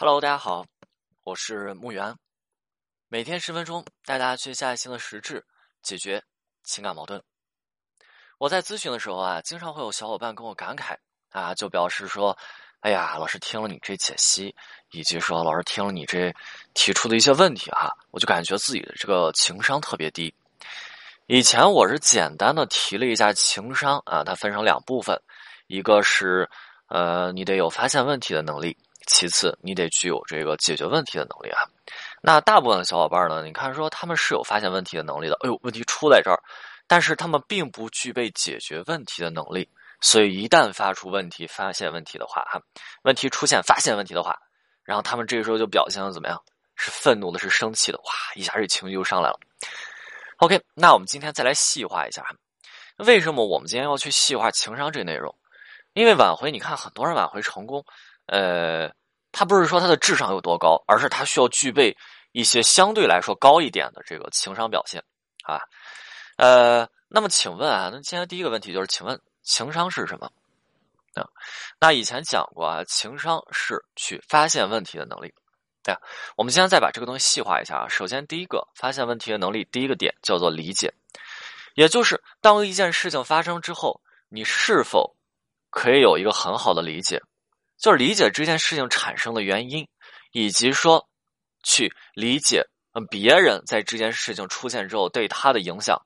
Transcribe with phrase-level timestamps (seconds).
[0.00, 0.64] Hello，大家好，
[1.24, 2.14] 我是木源，
[3.08, 5.44] 每天十分钟带大家去下新的实质，
[5.82, 6.22] 解决
[6.62, 7.20] 情感矛盾。
[8.38, 10.96] 我在咨询的时候啊，经常会有小伙伴跟我感慨
[11.30, 12.38] 啊，就表示说
[12.78, 14.54] ：“哎呀，老师听了你这解析，
[14.92, 16.32] 以及说老师听了你这
[16.74, 20.32] 提出的一些问题哈，我就感觉自己的这个情商特别低。
[21.26, 25.20] 以前我是简单的提了一下情商啊，它分成两部分，
[25.66, 26.48] 一个是
[26.86, 28.78] 呃，你得有发现问题的能力。”
[29.08, 31.62] 其次，你得具有这个解决问题的能力啊。
[32.22, 35.34] 那大部分的小伙伴呢，你看说他们是有发现问题的能力的。
[35.42, 36.38] 哎呦，问题出在这儿，
[36.86, 39.68] 但是他们并不具备解决问题的能力。
[40.00, 42.62] 所以一旦发出问题、发现问题的话，哈，
[43.02, 44.38] 问题出现、发现问题的话，
[44.84, 46.40] 然后他们这个时候就表现的怎么样？
[46.76, 49.40] 是愤怒的，是生气的，哇，一下这情绪就上来了。
[50.36, 52.24] OK，那我们今天再来细化一下，
[52.98, 55.34] 为什么我们今天要去细化情商这内容？
[55.94, 57.84] 因为挽回，你看很多人挽回成功，
[58.26, 58.92] 呃。
[59.38, 61.96] 他不是说他的智商有多高，而是他需要具备
[62.32, 65.00] 一些相对来说高一点的这个情商表现，
[65.44, 65.60] 啊，
[66.38, 70.26] 呃，那么请问啊，那今天第一个问题就是，请问情商是什么？
[71.14, 71.22] 啊，
[71.78, 75.32] 那以前讲过啊，情商是去发现问题的能力。
[75.84, 75.96] 对，
[76.36, 77.88] 我们今天再把这个东西细化一下啊。
[77.88, 80.92] 首先，第一个发现问题的能力，第一个点叫做理解，
[81.76, 85.14] 也就是当一件事情发生之后，你是否
[85.70, 87.22] 可以有一个很好的理解。
[87.78, 89.86] 就是理解这件事情产生的原因，
[90.32, 91.08] 以及说
[91.62, 95.96] 去理解嗯别人在这件事情出现之后对他的影响，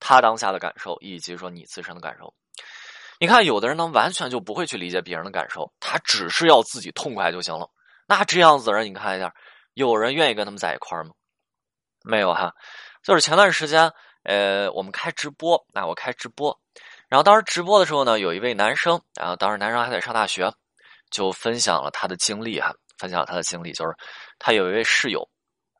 [0.00, 2.34] 他当下的感受，以及说你自身的感受。
[3.20, 7.68] 你看，有的人呢完全就不会去理解别人的感受，他只是要自己痛快就行了。
[8.06, 9.32] 那这样子的人，你看一下，
[9.74, 11.10] 有人愿意跟他们在一块儿吗？
[12.02, 12.52] 没有哈。
[13.02, 13.92] 就是前段时间，
[14.24, 16.58] 呃，我们开直播，那我开直播，
[17.08, 20.52] 然后当时直播的时候呢，有一位男生，然后当时男生还在上大学。
[21.10, 23.94] 就分享了他的经历哈，分享了他的经历，就是
[24.38, 25.28] 他有一位室友，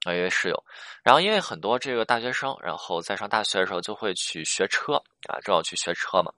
[0.07, 0.65] 有一位室友，
[1.03, 4.95] 然后因为很多这个大学生，然后在上大学的时候就会去学车
[5.29, 6.33] 啊，正好去学车嘛，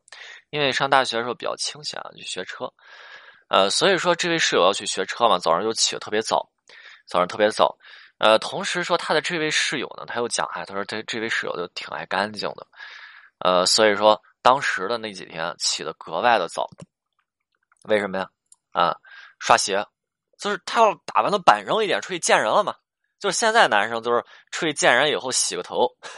[0.51, 2.73] 因为上大学的时候比较清闲啊，去学车，
[3.49, 6.49] 呃，所以说这位室友要去学车嘛，早上就起得特别早，
[7.07, 7.77] 早上特别早，
[8.19, 12.67] 呃，同时说他的这位室友呢，他又讲啊，他说这这位室友就挺爱干净的，
[13.39, 16.69] 呃，所以说当时的那几天起得格外的早，
[17.85, 18.29] 为什么呀？
[18.73, 18.97] 啊，
[19.39, 19.87] 刷鞋，
[20.39, 22.75] 就是他要打扮的板正一点出去见人了嘛。
[23.19, 25.87] 就是现在男生都是出去见人以后洗个头，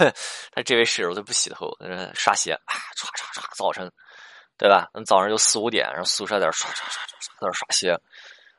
[0.51, 1.71] 他这位室友都不洗头，
[2.15, 3.93] 刷鞋啊，刷刷刷，早晨，
[4.57, 4.89] 对吧？
[4.95, 8.01] 那早上就四五点，然后宿舍在那刷刷刷刷刷，在那刷鞋。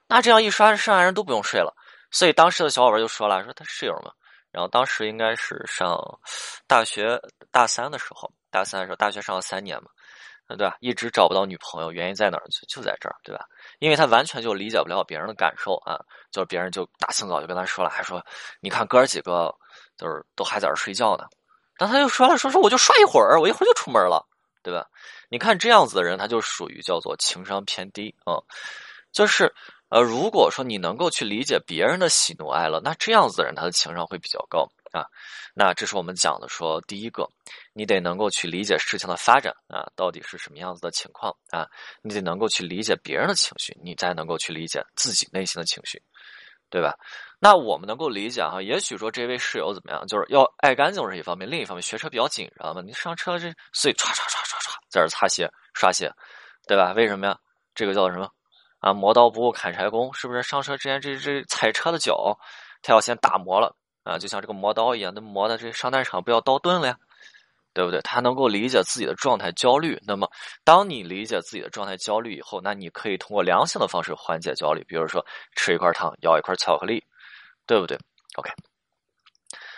[0.08, 1.76] 那这样一刷，剩下人都不用睡了。
[2.12, 4.12] 所以当时的小伙伴就说了，说他室友嘛。
[4.52, 5.98] 然后当时应该是上
[6.68, 7.20] 大学
[7.52, 9.90] 大三的时候，大三的时候，大学上了三年嘛。
[10.48, 10.78] 对吧？
[10.80, 12.44] 一直找不到女朋友，原因在哪儿？
[12.50, 13.46] 就就在这儿，对吧？
[13.80, 16.00] 因为他完全就理解不了别人的感受啊，
[16.32, 18.24] 就是别人就大清早就跟他说了，还说
[18.60, 19.54] 你看哥儿几个
[19.98, 21.26] 就是都还在这睡觉呢，
[21.78, 24.24] 但他就说了，说说我就刷一会儿，我一会儿就出门了，
[24.62, 24.86] 对吧？
[25.30, 28.38] 你看这样子的人，他就属于叫做情商偏低啊，
[29.12, 29.52] 就是
[29.90, 34.68] 呃，如果说你能够去理解别人的喜怒哀乐，那这样子的人他的情商会比较高。
[34.96, 35.06] 啊，
[35.54, 37.28] 那这是我们讲的，说第一个，
[37.74, 41.68] 你得能够去理解事情的发展啊，到底是什么样子的情况啊，
[42.02, 46.02] 你得能够去理解别人的情绪，你才能够去理解自己内心的情绪，
[46.70, 46.96] 对吧？
[47.40, 56.10] 那我们能够理解哈，也许说这位室友怎么样，就是要爱干净是一方面，另一方面学车比较紧张嘛，你上车这所以唰唰唰唰唰在这擦鞋刷鞋，
[56.68, 56.94] 对吧？
[56.94, 57.38] 为什么呀？
[57.74, 58.30] 这个叫什么
[58.80, 58.94] 啊？
[58.94, 60.42] 磨刀不误砍柴工，是不是？
[60.42, 62.40] 上车之前这这踩车的脚，
[62.82, 63.76] 他要先打磨了。
[64.06, 66.98] 啊，就像这个磨刀一样，那磨的这上战场不要刀钝了呀，
[67.74, 68.00] 对不对？
[68.02, 70.00] 他能够理解自己的状态焦虑。
[70.06, 70.30] 那么，
[70.64, 77.04] 当你理解自己的状态焦虑以后，那你可以通过良性的方式缓解焦虑，比如说吃一块糖，咬一块巧克力，
[77.66, 77.98] 对不对
[78.38, 78.52] ？OK，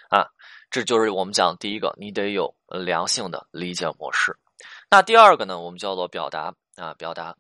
[0.10, 0.28] 啊，
[0.70, 4.38] 这就是我们讲第一个，你得有良性的理解模式。
[4.92, 7.36] 那第二个呢，我们叫做表达啊，表达。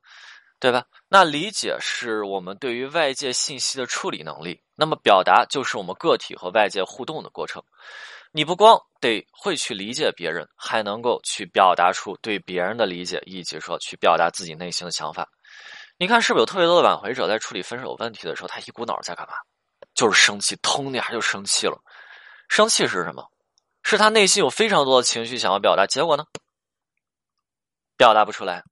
[0.60, 0.84] 对吧？
[1.08, 7.64] 那理解是我们对于外界信息的处理能力，那么表达就是我们个体和外界互动的过程。
[8.32, 15.28] 你不光得会去理解别人，还能够去表达出对别人的理解，以及说去表达自己内心的想法。
[15.98, 19.34] 你看，是不是有特别多的挽回者在处理分手问题的时候，他一股脑在干嘛？
[19.96, 21.80] 就是生气，通的下就生气了。
[22.50, 23.26] 生气是什么？
[23.84, 26.26] 是他内心有非常多的情绪想要表达，结果呢，
[27.96, 28.64] 表达不出来。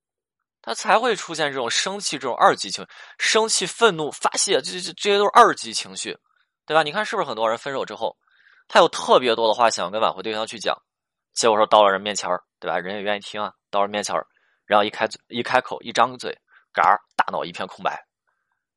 [0.66, 2.90] 他才会出现这种生气、这种二级情绪，
[3.20, 6.18] 生气、愤怒、发泄，这这这些都是二级情绪，
[6.66, 6.82] 对吧？
[6.82, 8.18] 你看是不是很多人分手之后，
[8.68, 10.76] 他有特别多的话想跟挽回对象去讲，
[11.36, 12.28] 结果说到了人面前
[12.60, 12.80] 对吧？
[12.80, 14.16] 人也愿意听啊，到人面前
[14.66, 16.36] 然后一开嘴、一开口、一张嘴，
[16.74, 18.04] 嘎，大脑一片空白，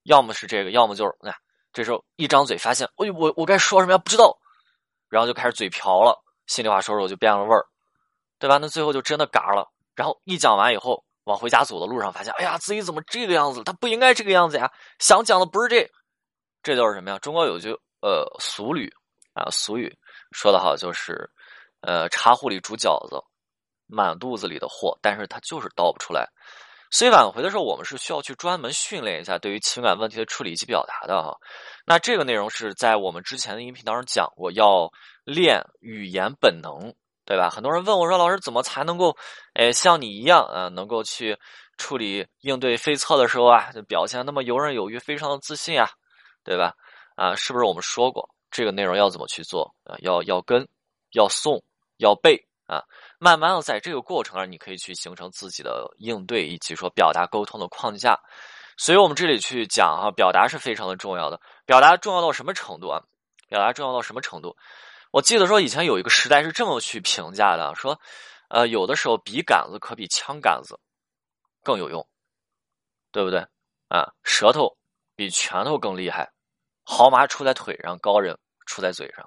[0.03, 1.35] 要么是这个，要么就是哎，
[1.73, 3.99] 这时候一张嘴发现，哎，我我该说什么呀？
[3.99, 4.37] 不知道，
[5.09, 7.65] 然后就开始嘴瓢了，心里话说说就变了味儿，
[8.39, 8.59] 对吧？
[8.59, 9.73] 那最后就真的嘎了。
[9.95, 13.63] 然后一讲完以后，往回家走的路上发现，哎呀，自己怎么这个样子？
[13.63, 14.73] 他不应该这个样子呀！
[14.99, 15.87] 想讲的不是这，
[16.63, 17.19] 这就是什么呀？
[17.19, 17.71] 中国有句
[18.01, 18.91] 呃俗语
[19.35, 19.95] 啊，俗语
[20.33, 21.29] 说的好，就是
[21.83, 23.23] 呃茶壶里煮饺子，
[23.87, 26.27] 满肚子里的货，但是他就是倒不出来。
[26.91, 31.37] 所以挽回的时候，我们是需要去专门训练一下对于情感问题的处理以及表达的哈。
[31.85, 34.91] 那这个内容是在我们之前的音频当中讲过，要
[35.25, 36.95] 练语言本能，
[37.29, 37.51] 对吧？
[37.51, 39.15] 很多人问我说：“老师，怎么才能够，
[39.53, 41.39] 哎，像你一样啊，能够去
[41.77, 45.91] 处理应对非测的时候啊，就表现那么游刃有余，非常的自信啊，
[46.43, 46.73] 对吧？
[47.17, 49.95] 啊，是不是我们说过这个内容要怎么去做啊？
[49.99, 50.67] 要要跟，
[51.13, 51.63] 要送，
[51.99, 52.83] 要背。”啊，
[53.19, 58.19] 慢慢的在这个过程上，你可以去形成自己的应对以及说表达沟通的框架。
[58.77, 61.41] 所以我们这里去讲哈，表达是非常的重要的。
[61.67, 63.03] 表达重要到什么程度啊？
[63.49, 64.55] 表达重要到什么程度？
[65.11, 67.99] 我记得说以前有一个时代是这么去评价的，说，
[68.49, 70.79] 呃，有的时候笔杆子可比枪杆子
[71.63, 72.07] 更有用，
[73.11, 73.41] 对不对？
[73.89, 74.77] 啊，舌头
[75.17, 76.31] 比拳头更厉害，
[76.85, 79.27] 好马出在腿上，高人出在嘴上。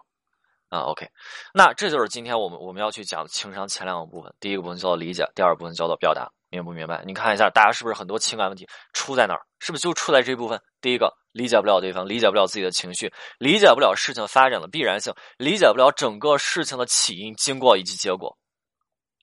[0.69, 1.09] 啊，OK，
[1.53, 4.33] 那这就是今天我们我们要去讲情商前两个部分。
[4.39, 7.01] 第一个部分叫做理解，第二个部分叫做表达，明不明白？
[7.05, 9.41] 你看一下，大家是不是很多情感问题出在哪儿？
[9.59, 10.61] 是不是就出在这部分？
[10.81, 18.37] 第一个，理解不了对方，理解不了自己的情绪，理解不了事情发展的必然性，理解不了整个事情的起因、经过以及结果。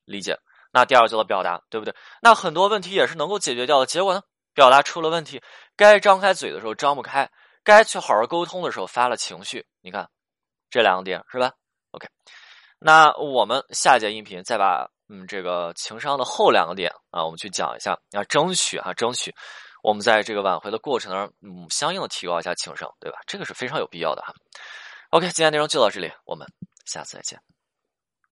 [0.04, 0.38] 理解。
[0.72, 1.94] 那第二个叫做表达，对不对？
[2.20, 3.86] 那很多问题也是能够解决掉的。
[3.86, 4.22] 结果呢？
[4.54, 5.40] 表达出了问题，
[5.76, 7.30] 该张开嘴的时候张不开，
[7.62, 9.64] 该去好好沟通的时候发了情绪。
[9.80, 10.08] 你看。
[10.70, 11.50] 这两个点是吧
[11.92, 12.06] ？OK，
[12.78, 19.34] 那我们下节音频再把嗯这个情商的后两个点啊，我们去讲一下，要争取哈，争取
[19.82, 23.19] 我们在这个挽回的过程当中，嗯，相应的提高一下情商，对吧？
[23.26, 24.34] 这个是非常有必要的哈。
[25.10, 26.46] OK，今天内容就到这里，我们
[26.84, 27.40] 下次再见。